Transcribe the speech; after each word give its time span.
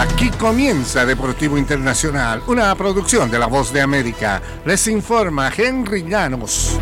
Aquí 0.00 0.30
comienza 0.30 1.04
Deportivo 1.04 1.58
Internacional, 1.58 2.42
una 2.46 2.74
producción 2.74 3.30
de 3.30 3.38
La 3.38 3.44
Voz 3.44 3.70
de 3.70 3.82
América. 3.82 4.40
Les 4.64 4.86
informa 4.86 5.52
Henry 5.54 6.04
Llanos. 6.04 6.78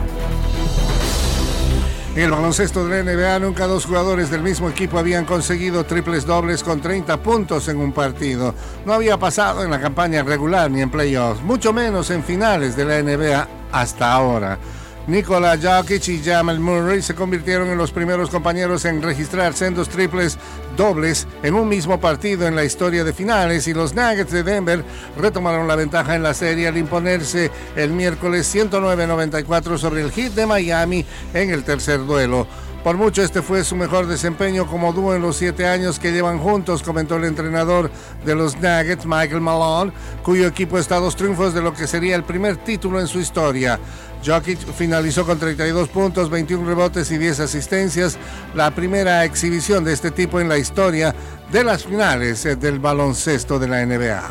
En 2.14 2.22
el 2.22 2.30
baloncesto 2.30 2.86
de 2.86 3.02
la 3.02 3.12
NBA, 3.12 3.40
nunca 3.40 3.66
dos 3.66 3.86
jugadores 3.86 4.30
del 4.30 4.42
mismo 4.42 4.68
equipo 4.70 5.00
habían 5.00 5.24
conseguido 5.24 5.82
triples 5.82 6.26
dobles 6.26 6.62
con 6.62 6.80
30 6.80 7.20
puntos 7.20 7.66
en 7.66 7.78
un 7.78 7.90
partido. 7.92 8.54
No 8.86 8.92
había 8.92 9.18
pasado 9.18 9.64
en 9.64 9.72
la 9.72 9.80
campaña 9.80 10.22
regular 10.22 10.70
ni 10.70 10.80
en 10.80 10.88
playoffs, 10.88 11.42
mucho 11.42 11.72
menos 11.72 12.10
en 12.10 12.22
finales 12.22 12.76
de 12.76 12.84
la 12.84 13.02
NBA 13.02 13.48
hasta 13.72 14.12
ahora. 14.12 14.60
Nikola 15.08 15.56
Jokic 15.56 16.06
y 16.08 16.22
Jamal 16.22 16.60
Murray 16.60 17.00
se 17.00 17.14
convirtieron 17.14 17.68
en 17.68 17.78
los 17.78 17.92
primeros 17.92 18.28
compañeros 18.28 18.84
en 18.84 19.00
registrar 19.00 19.54
sendos 19.54 19.88
triples 19.88 20.36
dobles 20.76 21.26
en 21.42 21.54
un 21.54 21.66
mismo 21.66 21.98
partido 21.98 22.46
en 22.46 22.54
la 22.54 22.62
historia 22.62 23.04
de 23.04 23.14
finales 23.14 23.66
y 23.68 23.72
los 23.72 23.94
Nuggets 23.94 24.30
de 24.30 24.42
Denver 24.42 24.84
retomaron 25.16 25.66
la 25.66 25.76
ventaja 25.76 26.14
en 26.14 26.22
la 26.22 26.34
serie 26.34 26.68
al 26.68 26.76
imponerse 26.76 27.50
el 27.74 27.90
miércoles 27.92 28.54
109-94 28.54 29.78
sobre 29.78 30.02
el 30.02 30.12
Heat 30.12 30.32
de 30.32 30.44
Miami 30.44 31.06
en 31.32 31.48
el 31.48 31.64
tercer 31.64 32.04
duelo. 32.04 32.46
Por 32.84 32.96
mucho 32.96 33.22
este 33.22 33.42
fue 33.42 33.64
su 33.64 33.74
mejor 33.76 34.06
desempeño 34.06 34.66
como 34.66 34.92
dúo 34.92 35.14
en 35.14 35.20
los 35.20 35.36
siete 35.36 35.66
años 35.66 35.98
que 35.98 36.12
llevan 36.12 36.38
juntos, 36.38 36.82
comentó 36.82 37.16
el 37.16 37.24
entrenador 37.24 37.90
de 38.24 38.34
los 38.34 38.54
Nuggets, 38.56 39.04
Michael 39.04 39.40
Malone, 39.40 39.92
cuyo 40.22 40.46
equipo 40.46 40.78
está 40.78 40.96
a 40.96 41.00
dos 41.00 41.16
triunfos 41.16 41.52
de 41.52 41.60
lo 41.60 41.74
que 41.74 41.86
sería 41.88 42.14
el 42.14 42.22
primer 42.22 42.56
título 42.56 43.00
en 43.00 43.08
su 43.08 43.18
historia. 43.18 43.78
Jokic 44.24 44.58
finalizó 44.72 45.26
con 45.26 45.38
32 45.38 45.88
puntos, 45.88 46.30
21 46.30 46.66
rebotes 46.66 47.10
y 47.10 47.18
10 47.18 47.40
asistencias, 47.40 48.16
la 48.54 48.70
primera 48.70 49.24
exhibición 49.24 49.84
de 49.84 49.92
este 49.92 50.10
tipo 50.10 50.40
en 50.40 50.48
la 50.48 50.56
historia 50.56 51.14
de 51.50 51.64
las 51.64 51.84
finales 51.84 52.44
del 52.60 52.78
baloncesto 52.78 53.58
de 53.58 53.68
la 53.68 53.84
NBA. 53.84 54.22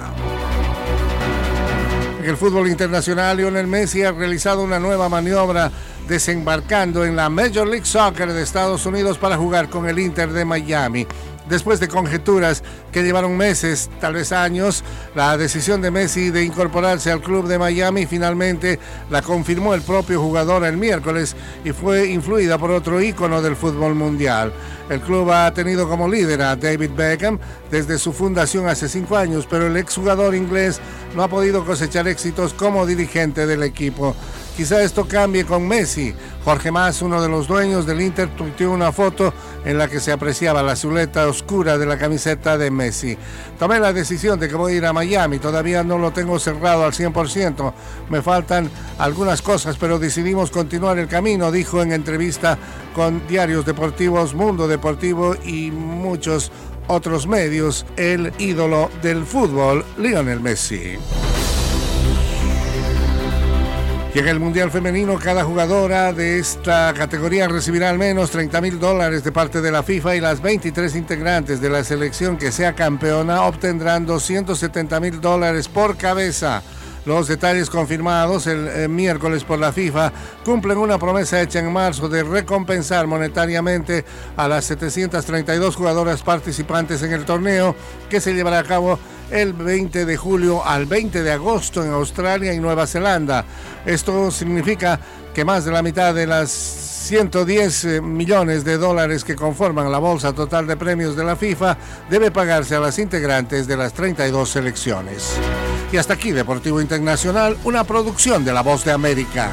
En 2.24 2.32
el 2.32 2.38
fútbol 2.38 2.68
internacional, 2.68 3.38
Lionel 3.38 3.68
Messi 3.68 4.04
ha 4.04 4.12
realizado 4.12 4.62
una 4.62 4.80
nueva 4.80 5.08
maniobra 5.08 5.72
desembarcando 6.08 7.06
en 7.06 7.16
la 7.16 7.30
Major 7.30 7.68
League 7.68 7.86
Soccer 7.86 8.32
de 8.32 8.42
Estados 8.42 8.86
Unidos 8.86 9.18
para 9.18 9.38
jugar 9.38 9.70
con 9.70 9.88
el 9.88 10.00
Inter 10.00 10.30
de 10.32 10.46
Miami. 10.46 11.06
Después 11.50 11.80
de 11.80 11.88
conjeturas 11.88 12.62
que 12.92 13.04
llevaron 13.04 13.38
meses, 13.38 13.90
tal 14.02 14.14
vez 14.14 14.34
años, 14.34 14.84
la 15.16 15.38
decisión 15.38 15.82
de 15.82 15.92
Messi 15.92 16.30
de 16.30 16.44
incorporarse 16.44 17.10
al 17.10 17.22
club 17.22 17.48
de 17.48 17.58
Miami 17.58 18.06
finalmente 18.06 18.80
la 19.10 19.22
confirmó 19.22 19.74
el 19.74 19.82
propio 19.82 20.22
jugador 20.22 20.66
el 20.66 20.76
miércoles 20.76 21.36
y 21.64 21.72
fue 21.72 22.08
influida 22.08 22.58
por 22.58 22.72
otro 22.72 23.02
ícono 23.02 23.42
del 23.42 23.56
fútbol 23.56 23.96
mundial. 23.96 24.52
El 24.90 25.02
club 25.02 25.32
ha 25.32 25.54
tenido 25.54 25.88
como 25.88 26.08
líder 26.08 26.42
a 26.42 26.56
David 26.56 26.92
Beckham 26.96 27.40
desde 27.70 27.98
su 27.98 28.14
fundación 28.14 28.68
hace 28.68 28.88
cinco 28.88 29.18
años, 29.18 29.48
pero 29.50 29.68
el 29.68 29.78
exjugador 29.78 30.36
inglés 30.36 30.80
no 31.16 31.24
ha 31.24 31.28
podido 31.28 31.66
cosechar 31.66 32.08
éxitos 32.08 32.54
como 32.54 32.86
dirigente 32.86 33.46
del 33.46 33.64
equipo. 33.64 34.16
Quizá 34.56 34.82
esto 34.82 35.08
cambie 35.08 35.46
con 35.46 35.68
Messi. 35.68 36.16
Jorge 36.44 36.72
Más, 36.72 37.02
uno 37.02 37.22
de 37.22 37.30
los 37.30 37.48
dueños 37.48 37.86
del 37.86 38.02
Inter, 38.02 38.30
tuiteó 38.30 38.72
una 38.72 38.92
foto 38.92 39.34
en 39.66 39.78
la 39.78 39.88
que 39.88 40.00
se 40.00 40.12
apreciaba 40.12 40.64
la 40.64 40.76
silueta 40.76 41.28
oscura 41.38 41.78
de 41.78 41.86
la 41.86 42.00
camiseta 42.00 42.58
de 42.58 42.72
Messi. 42.72 43.16
Tomé 43.60 43.80
la 43.80 43.94
decisión 43.94 44.40
de 44.40 44.50
que 44.50 44.56
voy 44.56 44.74
a 44.74 44.76
ir 44.78 44.86
a 44.88 44.94
Miami, 44.94 45.38
todavía 45.38 45.84
no 45.84 46.00
lo 46.00 46.12
tengo 46.12 46.40
cerrado 46.40 46.84
al 46.84 46.94
100%, 46.94 47.74
me 48.10 48.24
faltan 48.24 48.72
algunas 48.98 49.44
cosas, 49.44 49.78
pero 49.78 50.00
decidimos 50.00 50.50
continuar 50.50 50.98
el 50.98 51.08
camino, 51.08 51.52
dijo 51.52 51.84
en 51.84 51.92
entrevista 51.92 52.58
con 52.96 53.28
diarios 53.28 53.68
deportivos, 53.68 54.34
Mundo 54.34 54.68
Deportivo 54.68 55.36
y 55.46 55.70
muchos 55.70 56.52
otros 56.88 57.28
medios, 57.28 57.86
el 57.98 58.34
ídolo 58.40 58.90
del 59.04 59.24
fútbol, 59.24 59.86
Lionel 59.98 60.40
Messi. 60.40 60.98
Y 64.18 64.20
en 64.20 64.30
el 64.30 64.40
Mundial 64.40 64.72
Femenino, 64.72 65.20
cada 65.20 65.44
jugadora 65.44 66.12
de 66.12 66.40
esta 66.40 66.92
categoría 66.98 67.48
recibirá 67.48 67.92
al 67.92 68.00
menos 68.00 68.32
30 68.32 68.62
mil 68.62 68.80
dólares 68.80 69.24
de 69.24 69.32
parte 69.32 69.62
de 69.62 69.72
la 69.72 69.84
FIFA 69.84 70.16
y 70.16 70.22
las 70.22 70.42
23 70.42 70.96
integrantes 70.96 71.62
de 71.62 71.70
la 71.70 71.84
selección 71.84 72.36
que 72.36 72.52
sea 72.52 72.74
campeona 72.74 73.44
obtendrán 73.44 74.08
270 74.08 75.00
mil 75.02 75.22
dólares 75.22 75.68
por 75.68 75.98
cabeza. 75.98 76.64
Los 77.06 77.28
detalles 77.28 77.70
confirmados 77.70 78.48
el, 78.48 78.68
el, 78.68 78.90
miércoles 78.90 79.44
por 79.44 79.60
la 79.60 79.72
FIFA 79.72 80.12
cumplen 80.44 80.80
una 80.80 80.98
promesa 80.98 81.40
hecha 81.40 81.60
en 81.60 81.72
marzo 81.72 82.10
de 82.10 82.24
recompensar 82.24 83.06
monetariamente 83.06 84.04
a 84.36 84.48
las 84.48 84.66
732 84.66 85.76
jugadoras 85.76 86.24
participantes 86.24 87.04
en 87.04 87.14
el 87.14 87.24
torneo 87.24 87.76
que 88.10 88.20
se 88.20 88.34
llevará 88.34 88.58
a 88.58 88.64
cabo 88.64 88.98
el 89.32 89.54
20 89.54 90.06
de 90.06 90.18
julio 90.18 90.66
al 90.66 90.86
20 90.86 91.24
de 91.24 91.32
agosto 91.32 91.84
en 91.84 91.92
Australia 91.92 92.54
y 92.54 92.60
Nueva 92.60 92.88
Zelanda. 92.88 93.46
Esto 93.86 94.32
significa 94.32 95.00
que 95.34 95.46
más 95.46 95.66
de 95.66 95.72
la 95.72 95.82
mitad 95.82 96.14
de 96.14 96.28
las 96.28 96.50
110 96.50 98.02
millones 98.02 98.66
de 98.66 98.78
dólares 98.78 99.24
que 99.24 99.36
conforman 99.36 99.92
la 99.92 100.00
bolsa 100.00 100.34
total 100.34 100.68
de 100.68 100.76
premios 100.76 101.16
de 101.16 101.24
la 101.24 101.36
FIFA 101.36 101.78
debe 102.10 102.32
pagarse 102.32 102.76
a 102.76 102.80
las 102.80 103.00
integrantes 103.00 103.68
de 103.68 103.78
las 103.78 103.94
32 103.94 104.50
selecciones. 104.50 105.34
Y 105.92 105.98
hasta 105.98 106.16
aquí 106.16 106.32
Deportivo 106.32 106.82
Internacional, 106.82 107.58
una 107.64 107.84
producción 107.84 108.44
de 108.44 108.52
La 108.52 108.62
Voz 108.62 108.84
de 108.84 108.92
América. 108.92 109.52